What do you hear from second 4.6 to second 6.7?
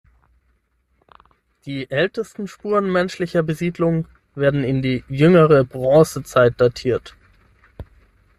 in die jüngere Bronzezeit